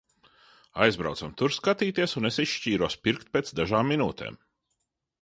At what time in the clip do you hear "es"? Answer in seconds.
2.31-2.41